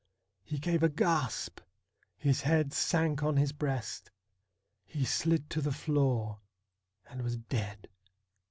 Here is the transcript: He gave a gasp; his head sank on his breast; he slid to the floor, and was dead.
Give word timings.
He 0.43 0.57
gave 0.57 0.81
a 0.81 0.89
gasp; 0.89 1.61
his 2.17 2.41
head 2.41 2.73
sank 2.73 3.21
on 3.21 3.37
his 3.37 3.51
breast; 3.51 4.09
he 4.83 5.05
slid 5.05 5.47
to 5.51 5.61
the 5.61 5.71
floor, 5.71 6.39
and 7.07 7.21
was 7.21 7.37
dead. 7.37 7.87